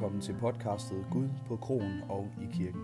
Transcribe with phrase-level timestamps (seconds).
[0.00, 2.80] velkommen til podcastet Gud på kronen og i kirken.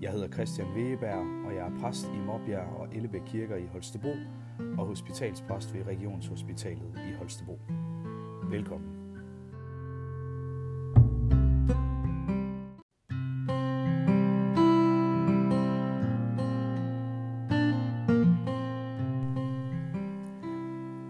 [0.00, 4.12] Jeg hedder Christian Wegeberg, og jeg er præst i Måbjerg og Ellebæk Kirker i Holstebro
[4.78, 7.58] og hospitalspræst ved Regionshospitalet i Holstebro.
[8.50, 8.90] Velkommen.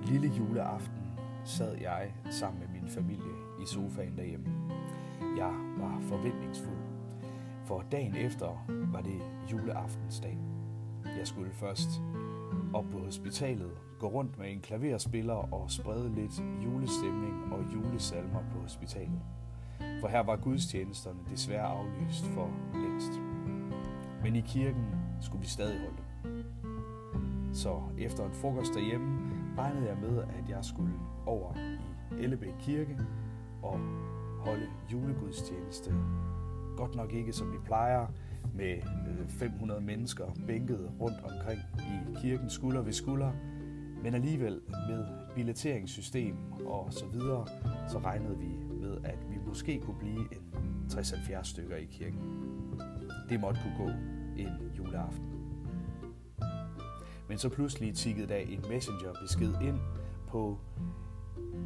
[0.05, 1.03] Lille juleaften
[1.45, 4.67] sad jeg sammen med min familie i sofaen derhjemme.
[5.37, 6.79] Jeg var forventningsfuld,
[7.65, 9.21] for dagen efter var det
[9.53, 10.39] juleaftensdag.
[11.05, 11.89] Jeg skulle først
[12.75, 18.61] op på hospitalet, gå rundt med en klaverspiller og sprede lidt julestemning og julesalmer på
[18.61, 19.21] hospitalet.
[20.01, 23.21] For her var gudstjenesterne desværre aflyst for længst.
[24.23, 24.87] Men i kirken
[25.21, 26.03] skulle vi stadig holde.
[27.53, 29.19] Så efter en frokost derhjemme
[29.59, 30.95] regnede jeg med, at jeg skulle
[31.27, 31.55] over
[32.19, 32.99] i Ellebæk Kirke
[33.63, 33.81] og
[34.47, 35.95] holde julegudstjeneste.
[36.77, 38.07] Godt nok ikke som vi plejer,
[38.55, 38.79] med
[39.29, 43.33] 500 mennesker bænket rundt omkring i kirken skulder ved skulder,
[44.03, 46.37] men alligevel med billetteringssystem
[46.67, 47.47] og så videre,
[47.89, 48.49] så regnede vi
[48.81, 52.21] med, at vi måske kunne blive en 60-70 stykker i kirken.
[53.29, 53.93] Det måtte kunne gå
[54.37, 55.25] en juleaften.
[57.29, 59.79] Men så pludselig tikkede der en messengerbesked ind
[60.29, 60.59] på,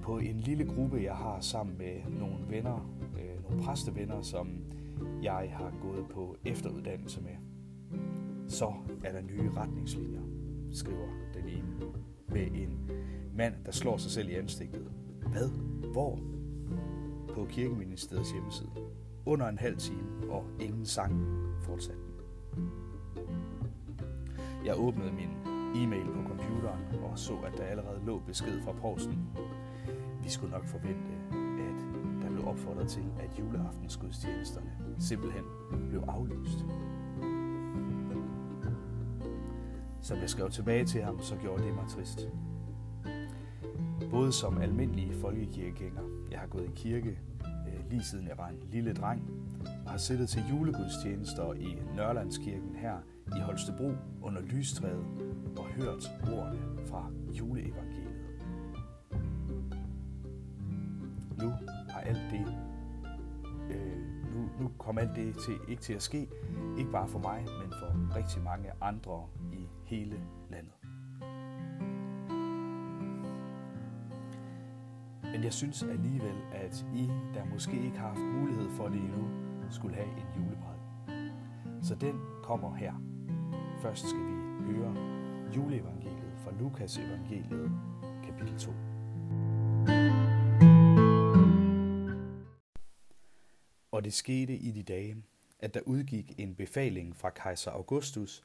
[0.02, 4.48] på en lille gruppe, jeg har sammen med nogle venner, øh, nogle præstevenner, som
[5.22, 7.36] jeg har gået på efteruddannelse med.
[8.48, 8.72] Så
[9.04, 10.22] er der nye retningslinjer,
[10.72, 11.92] skriver den ene,
[12.28, 12.90] med en
[13.34, 14.90] mand, der slår sig selv i ansigtet.
[15.26, 15.50] Hvad?
[15.92, 16.18] Hvor?
[17.34, 18.70] På Kirkeministeriets hjemmeside.
[19.26, 21.12] Under en halv time, og ingen sang
[21.58, 22.02] fortsatte.
[24.64, 25.30] Jeg åbnede min
[25.82, 29.18] e-mail på computeren og så, at der allerede lå besked fra provsten.
[30.31, 35.45] Vi skulle nok forvente, at der blev opfordret til, at juleaftensgudstjenesterne simpelthen
[35.89, 36.58] blev aflyst.
[40.01, 42.29] Som jeg skrev tilbage til ham, så gjorde det mig trist.
[44.11, 47.19] Både som almindelig folkekirkegænger, jeg har gået i kirke
[47.67, 49.30] øh, lige siden jeg var en lille dreng,
[49.85, 52.96] og har siddet til julegudstjenester i Nørlandskirken her
[53.36, 53.92] i Holstebro
[54.23, 55.05] under lystræet
[55.58, 57.89] og hørt ordene fra juleevangeliet.
[64.60, 66.28] Nu, kom alt det til, ikke til at ske,
[66.78, 70.72] ikke bare for mig, men for rigtig mange andre i hele landet.
[75.22, 79.28] Men jeg synes alligevel, at I, der måske ikke har haft mulighed for det endnu,
[79.70, 81.30] skulle have en juleprædiken.
[81.82, 82.92] Så den kommer her.
[83.82, 84.94] Først skal vi høre
[85.56, 87.70] juleevangeliet fra Lukas evangeliet,
[88.24, 88.70] kapitel 2.
[94.00, 95.16] Og det skete i de dage,
[95.58, 98.42] at der udgik en befaling fra kejser Augustus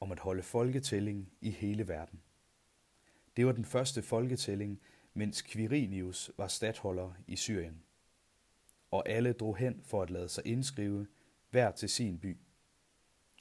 [0.00, 2.20] om at holde folketælling i hele verden.
[3.36, 4.80] Det var den første folketælling,
[5.14, 7.82] mens Quirinius var stadholder i Syrien.
[8.90, 11.06] Og alle drog hen for at lade sig indskrive,
[11.50, 12.36] hver til sin by.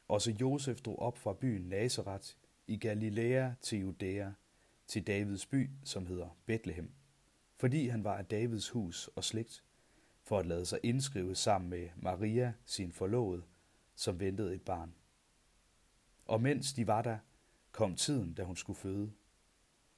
[0.07, 2.27] Også Josef drog op fra byen Nazareth
[2.67, 4.31] i Galilea til Judæa,
[4.87, 6.91] til Davids by, som hedder Bethlehem,
[7.57, 9.63] fordi han var af Davids hus og slægt,
[10.25, 13.43] for at lade sig indskrive sammen med Maria, sin forlovede,
[13.95, 14.95] som ventede et barn.
[16.25, 17.17] Og mens de var der,
[17.71, 19.11] kom tiden, da hun skulle føde.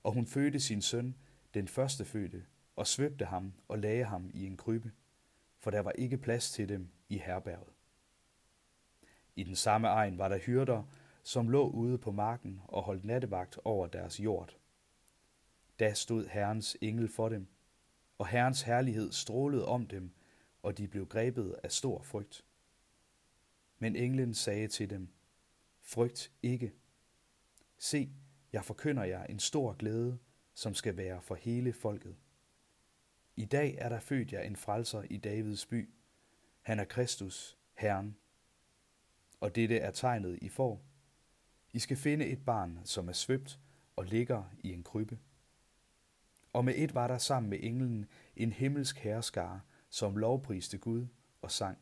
[0.04, 1.16] Og hun fødte sin søn,
[1.54, 2.46] den første fødte,
[2.76, 4.92] og svøbte ham og lagde ham i en krybbe,
[5.60, 7.74] for der var ikke plads til dem i herberget.
[9.36, 10.84] I den samme egen var der hyrder,
[11.24, 14.58] som lå ude på marken og holdt nattevagt over deres jord.
[15.80, 17.48] Da stod Herrens engel for dem,
[18.18, 20.12] og Herrens herlighed strålede om dem,
[20.68, 22.46] og de blev grebet af stor frygt.
[23.80, 25.10] Men englen sagde til dem,
[25.82, 26.74] Frygt ikke.
[27.78, 28.10] Se,
[28.54, 30.18] jeg forkynder jer en stor glæde,
[30.54, 32.16] som skal være for hele folket.
[33.36, 35.90] I dag er der født jer en frelser i Davids by.
[36.62, 38.18] Han er Kristus, Herren.
[39.40, 40.82] Og dette er tegnet, I får.
[41.74, 43.60] I skal finde et barn, som er svøbt
[43.96, 45.20] og ligger i en krybbe.
[46.54, 48.06] Og med et var der sammen med englen
[48.36, 51.08] en himmelsk herskare, som lovpriste Gud
[51.42, 51.78] og sang.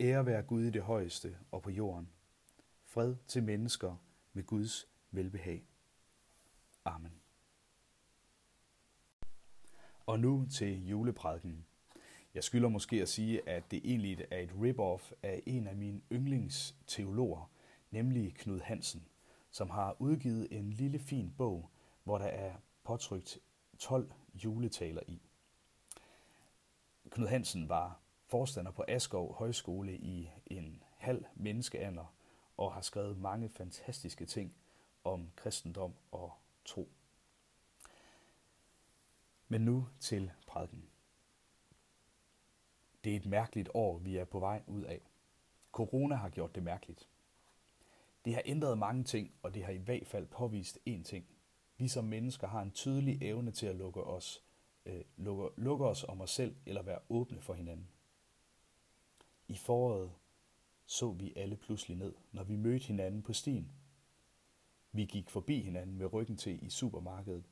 [0.00, 2.08] Ære være Gud i det højeste og på jorden.
[2.84, 3.96] Fred til mennesker
[4.32, 5.66] med Guds velbehag.
[6.84, 7.12] Amen.
[10.06, 11.66] Og nu til juleprædiken.
[12.34, 16.00] Jeg skylder måske at sige, at det egentlig er et rip-off af en af mine
[16.12, 17.50] yndlingsteologer,
[17.90, 19.08] nemlig Knud Hansen,
[19.50, 21.70] som har udgivet en lille fin bog,
[22.04, 22.54] hvor der er
[22.84, 23.38] påtrykt
[23.78, 25.27] 12 juletaler i.
[27.10, 32.14] Knud Hansen var forstander på Askov Højskole i en halv menneskealder
[32.56, 34.54] og har skrevet mange fantastiske ting
[35.04, 36.32] om kristendom og
[36.64, 36.88] tro.
[39.48, 40.88] Men nu til prædiken.
[43.04, 45.00] Det er et mærkeligt år, vi er på vej ud af.
[45.72, 47.08] Corona har gjort det mærkeligt.
[48.24, 51.26] Det har ændret mange ting, og det har i hvert fald påvist én ting.
[51.76, 54.44] Vi som mennesker har en tydelig evne til at lukke os,
[54.88, 57.88] øh, lukke, lukker os om os selv eller være åbne for hinanden.
[59.48, 60.12] I foråret
[60.90, 63.72] så vi alle pludselig ned, når vi mødte hinanden på stien.
[64.92, 67.44] Vi gik forbi hinanden med ryggen til i supermarkedet,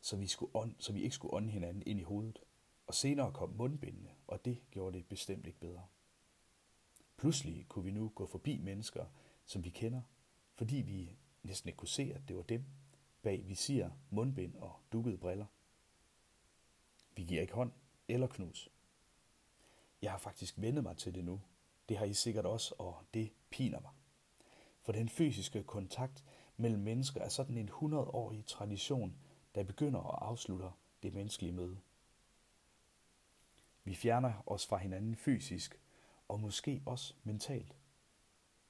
[0.00, 2.40] så vi, skulle on, så vi ikke skulle ånde hinanden ind i hovedet.
[2.86, 5.86] Og senere kom mundbindene, og det gjorde det bestemt ikke bedre.
[7.16, 9.04] Pludselig kunne vi nu gå forbi mennesker,
[9.44, 10.02] som vi kender,
[10.54, 12.64] fordi vi næsten ikke kunne se, at det var dem,
[13.22, 15.46] bag visir, mundbind og dukkede briller.
[17.16, 17.72] Vi giver ikke hånd
[18.08, 18.68] eller knus.
[20.02, 21.40] Jeg har faktisk vendet mig til det nu.
[21.88, 23.90] Det har I sikkert også, og det piner mig.
[24.80, 26.24] For den fysiske kontakt
[26.56, 29.16] mellem mennesker er sådan en 100-årig tradition,
[29.54, 31.80] der begynder og afslutter det menneskelige møde.
[33.84, 35.80] Vi fjerner os fra hinanden fysisk,
[36.28, 37.76] og måske også mentalt.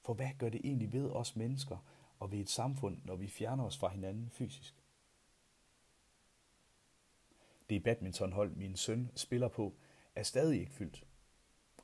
[0.01, 1.77] For hvad gør det egentlig ved os mennesker
[2.19, 4.74] og ved et samfund, når vi fjerner os fra hinanden fysisk?
[7.69, 9.75] Det badmintonhold, min søn spiller på,
[10.15, 11.07] er stadig ikke fyldt.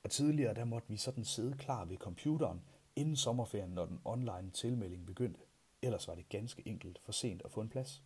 [0.04, 2.62] Og tidligere der måtte vi sådan sidde klar ved computeren
[2.96, 5.40] inden sommerferien, når den online tilmelding begyndte.
[5.82, 8.04] Ellers var det ganske enkelt for sent at få en plads.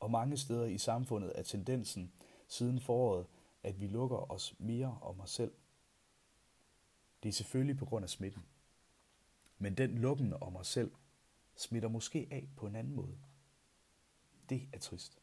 [0.00, 2.12] Og mange steder i samfundet er tendensen
[2.48, 3.26] siden foråret,
[3.62, 5.52] at vi lukker os mere om os selv.
[7.22, 8.42] Det er selvfølgelig på grund af smitten.
[9.58, 10.92] Men den lukken om os selv
[11.56, 13.18] smitter måske af på en anden måde.
[14.48, 15.18] Det er trist.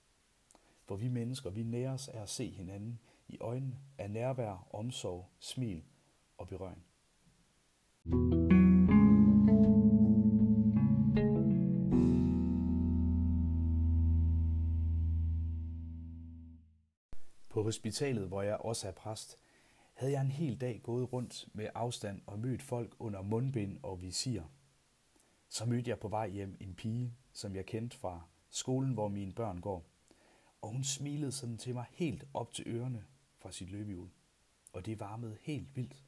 [0.87, 5.83] For vi mennesker, vi næres af at se hinanden i øjnene, af nærvær, omsorg, smil
[6.37, 6.83] og berøring.
[17.49, 19.37] På hospitalet, hvor jeg også er præst,
[19.93, 24.01] havde jeg en hel dag gået rundt med afstand og mødt folk under mundbind og
[24.01, 24.41] visir.
[25.49, 29.33] Så mødte jeg på vej hjem en pige, som jeg kendte fra skolen, hvor mine
[29.33, 29.96] børn går.
[30.67, 33.05] Og hun smilede sådan til mig helt op til ørerne
[33.37, 34.09] fra sit løbehjul.
[34.73, 36.03] Og det varmede helt vildt.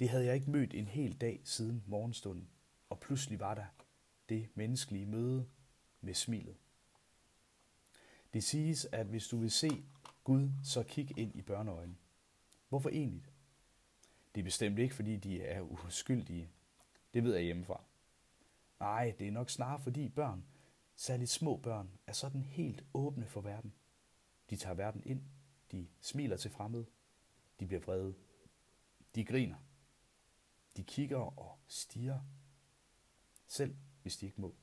[0.00, 2.48] Det havde jeg ikke mødt en hel dag siden morgenstunden.
[2.90, 3.64] Og pludselig var der
[4.28, 5.46] det menneskelige møde
[6.00, 6.56] med smilet.
[8.32, 9.84] Det siges, at hvis du vil se
[10.24, 11.96] Gud, så kig ind i børneøjne.
[12.68, 13.32] Hvorfor egentlig?
[14.34, 16.50] Det er bestemt ikke, fordi de er uskyldige.
[17.14, 17.84] Det ved jeg hjemmefra.
[18.80, 20.44] Nej, det er nok snarere fordi børn,
[20.96, 23.74] særligt små børn, er sådan helt åbne for verden.
[24.50, 25.22] De tager verden ind,
[25.72, 26.86] de smiler til fremmede,
[27.60, 28.14] de bliver vrede,
[29.14, 29.58] de griner,
[30.76, 32.20] de kigger og stiger,
[33.46, 34.54] selv hvis de ikke må.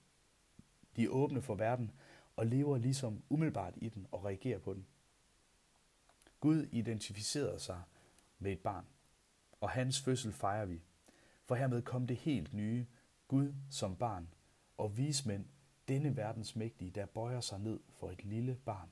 [0.95, 1.91] De er åbne for verden
[2.35, 4.87] og lever ligesom umiddelbart i den og reagerer på den.
[6.39, 7.83] Gud identificerede sig
[8.39, 8.85] med et barn,
[9.61, 10.81] og hans fødsel fejrer vi,
[11.45, 12.87] for hermed kom det helt nye,
[13.27, 14.33] Gud som barn,
[14.77, 15.45] og vismænd,
[15.89, 18.89] denne verdens mægtige, der bøjer sig ned for et lille barn.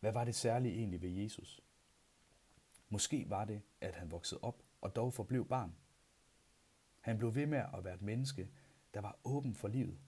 [0.00, 1.60] Hvad var det særlige egentlig ved Jesus?
[2.88, 5.74] Måske var det, at han voksede op og dog forblev barn.
[7.00, 8.50] Han blev ved med at være et menneske,
[8.94, 9.98] der var åben for livet.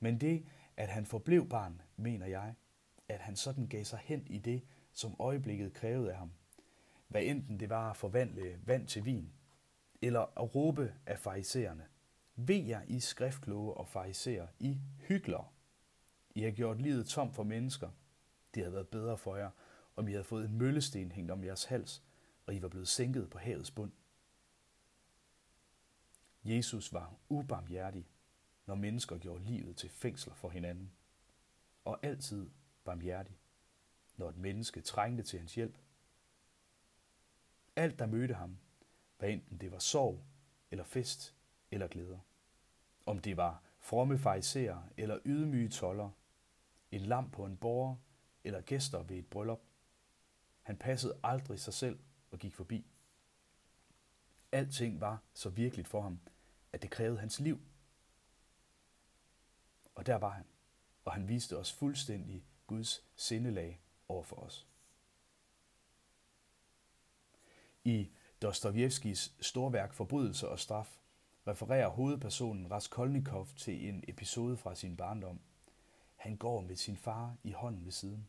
[0.00, 0.46] Men det,
[0.76, 2.54] at han forblev barn, mener jeg,
[3.08, 6.32] at han sådan gav sig hen i det, som øjeblikket krævede af ham.
[7.08, 9.32] Hvad enten det var at forvandle vand til vin,
[10.02, 11.86] eller at råbe af farisæerne.
[12.46, 15.52] Ved jer I skriftkloge og fariserer, I hygler.
[16.34, 17.90] I har gjort livet tom for mennesker.
[18.54, 19.50] Det havde været bedre for jer,
[19.96, 22.02] om I havde fået en møllesten hængt om jeres hals,
[22.46, 23.92] og I var blevet sænket på havets bund.
[26.44, 28.08] Jesus var ubarmhjertig,
[28.66, 30.92] når mennesker gjorde livet til fængsler for hinanden,
[31.84, 32.50] og altid
[32.84, 33.38] barmhjertig,
[34.16, 35.78] når et menneske trængte til hans hjælp.
[37.76, 38.58] Alt, der mødte ham,
[39.18, 40.24] hvad enten det var sorg,
[40.70, 41.34] eller fest,
[41.70, 42.18] eller glæder.
[43.10, 46.10] Om det var fromme fariserer eller ydmyge toller,
[46.90, 47.96] en lam på en borger
[48.44, 49.60] eller gæster ved et bryllup.
[50.62, 52.00] Han passede aldrig sig selv
[52.30, 52.86] og gik forbi.
[54.52, 56.20] Alting var så virkeligt for ham,
[56.72, 57.60] at det krævede hans liv.
[59.94, 60.46] Og der var han,
[61.04, 64.66] og han viste os fuldstændig Guds sindelag over for os.
[67.84, 68.10] I
[68.42, 71.00] Dostojevskis storværk Forbrydelse og straf
[71.46, 75.40] refererer hovedpersonen Raskolnikov til en episode fra sin barndom.
[76.16, 78.28] Han går med sin far i hånden ved siden.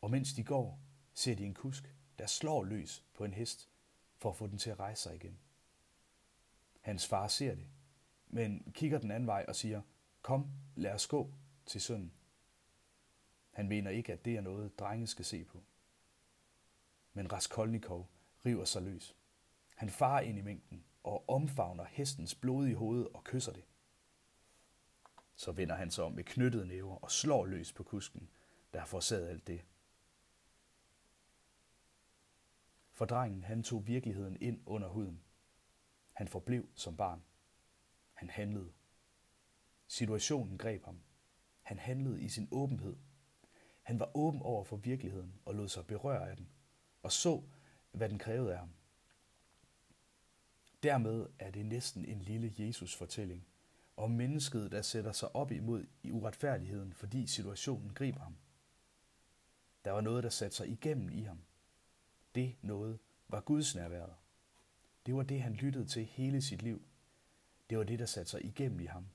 [0.00, 0.80] Og mens de går,
[1.14, 3.70] ser de en kusk, der slår løs på en hest
[4.16, 5.38] for at få den til at rejse sig igen.
[6.80, 7.66] Hans far ser det,
[8.26, 9.82] men kigger den anden vej og siger,
[10.22, 11.32] kom, lad os gå
[11.66, 12.12] til sønnen.
[13.50, 15.62] Han mener ikke, at det er noget, drenge skal se på.
[17.12, 18.08] Men Raskolnikov
[18.46, 19.16] river sig løs.
[19.76, 23.64] Han farer ind i mængden og omfavner hestens blodige hoved og kysser det.
[25.34, 28.30] Så vender han sig om med knyttede næver og slår løs på kusken,
[28.72, 29.64] der har forsaget alt det.
[32.92, 35.22] For drengen, han tog virkeligheden ind under huden.
[36.12, 37.22] Han forblev som barn.
[38.12, 38.72] Han handlede.
[39.86, 41.00] Situationen greb ham.
[41.62, 42.96] Han handlede i sin åbenhed.
[43.82, 46.48] Han var åben over for virkeligheden og lod sig berøre af den,
[47.02, 47.42] og så,
[47.92, 48.74] hvad den krævede af ham.
[50.82, 53.46] Dermed er det næsten en lille Jesus-fortælling
[53.96, 58.36] om mennesket, der sætter sig op imod i uretfærdigheden, fordi situationen griber ham.
[59.84, 61.38] Der var noget, der satte sig igennem i ham.
[62.34, 64.14] Det noget var Guds nærværet.
[65.06, 66.82] Det var det, han lyttede til hele sit liv.
[67.70, 69.08] Det var det, der satte sig igennem i ham.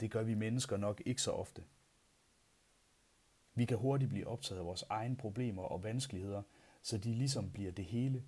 [0.00, 1.64] Det gør vi mennesker nok ikke så ofte.
[3.54, 6.42] Vi kan hurtigt blive optaget af vores egne problemer og vanskeligheder,
[6.82, 8.24] så de ligesom bliver det hele.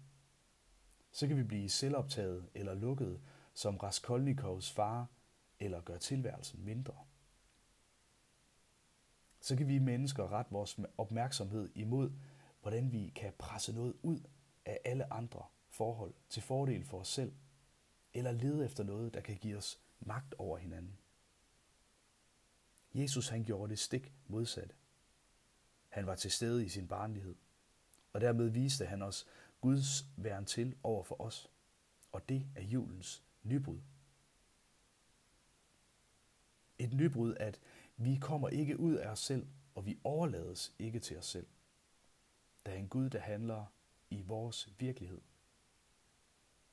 [1.10, 3.20] Så kan vi blive selvoptaget eller lukket
[3.54, 5.10] som Raskolnikovs far,
[5.60, 6.94] eller gøre tilværelsen mindre.
[9.40, 12.10] Så kan vi mennesker rette vores opmærksomhed imod,
[12.62, 14.20] hvordan vi kan presse noget ud
[14.64, 17.32] af alle andre forhold til fordel for os selv,
[18.14, 20.98] eller lede efter noget, der kan give os magt over hinanden.
[22.94, 24.74] Jesus han gjorde det stik modsatte.
[25.88, 27.34] Han var til stede i sin barnlighed,
[28.14, 29.26] og dermed viste han os
[29.60, 31.50] Guds væren til over for os.
[32.12, 33.80] Og det er julens nybrud.
[36.78, 37.60] Et nybrud, at
[37.96, 41.46] vi kommer ikke ud af os selv, og vi overlades ikke til os selv.
[42.66, 43.66] Der er en Gud, der handler
[44.10, 45.20] i vores virkelighed.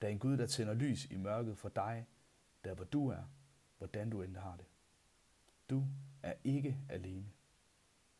[0.02, 2.08] Der er en Gud, der tænder lys i mørket for dig,
[2.64, 3.24] der hvor du er,
[3.78, 4.66] hvordan du end har det.
[5.70, 5.86] Du
[6.24, 7.32] er ikke alene.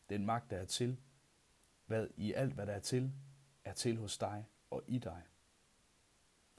[0.08, 1.00] Den magt, der er til,
[1.92, 3.12] hvad i alt, hvad der er til,
[3.64, 5.22] er til hos dig og i dig.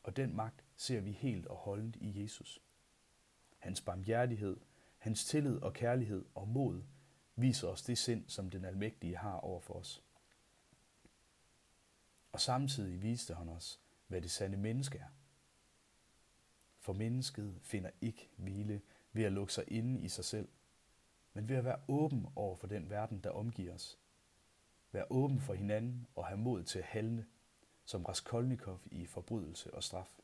[0.04, 2.62] Og den magt ser vi helt og holdent i Jesus.
[3.58, 4.58] Hans barmhjertighed,
[4.98, 6.84] hans tillid og kærlighed og mod
[7.36, 10.04] viser os det sind, som den almægtige har over for os.
[12.32, 15.10] Og samtidig viste han os, hvad det sande menneske er.
[16.80, 18.82] For mennesket finder ikke hvile
[19.14, 20.50] ved at lukke sig inde i sig selv,
[21.34, 24.00] men ved at være åben over for den verden, der omgiver os.
[24.94, 27.26] Vær åben for hinanden og have mod til at handle,
[27.86, 30.20] som Raskolnikov i forbrydelse og straf.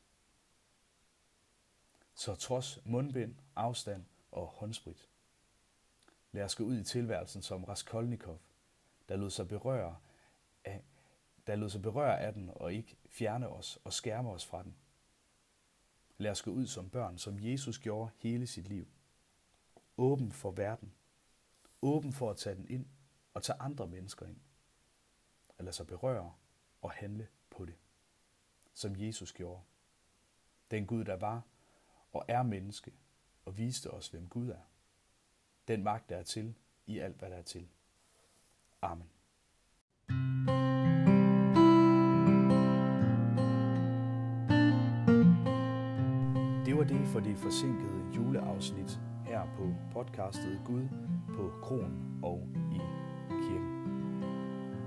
[2.14, 5.08] Så trods mundbind, afstand og håndsprit.
[6.32, 8.40] Lad os gå ud i tilværelsen som Raskolnikov,
[9.08, 9.96] der lod sig berøre
[10.64, 10.84] af,
[11.46, 14.76] der lod sig berøre af den og ikke fjerne os og skærme os fra den.
[16.18, 18.86] Lad os gå ud som børn, som Jesus gjorde hele sit liv.
[19.96, 20.92] Åben for verden.
[21.82, 22.86] Åben for at tage den ind
[23.34, 24.40] og tage andre mennesker ind.
[25.60, 26.32] At lade sig berøre
[26.82, 27.74] og handle på det,
[28.72, 29.60] som Jesus gjorde.
[30.70, 31.42] Den Gud, der var
[32.12, 32.92] og er menneske,
[33.44, 34.60] og viste os, hvem Gud er.
[35.68, 36.54] Den magt, der er til
[36.86, 37.68] i alt, hvad der er til.
[38.82, 39.10] Amen.
[46.66, 50.88] Det var det for det forsinkede juleafsnit her på podcastet Gud
[51.36, 52.48] på Kron og.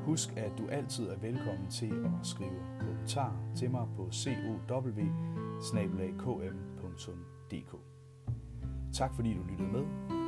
[0.05, 4.07] Husk, at du altid er velkommen til at skrive kommentar til mig på
[6.19, 6.41] cow
[8.93, 10.22] Tak fordi du lyttede med.